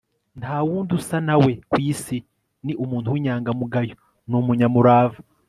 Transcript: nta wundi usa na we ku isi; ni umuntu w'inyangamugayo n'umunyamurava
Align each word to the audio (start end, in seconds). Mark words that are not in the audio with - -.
nta 0.39 0.55
wundi 0.67 0.91
usa 0.99 1.17
na 1.27 1.35
we 1.43 1.51
ku 1.71 1.75
isi; 1.91 2.17
ni 2.65 2.73
umuntu 2.83 3.07
w'inyangamugayo 3.13 3.95
n'umunyamurava 4.29 5.19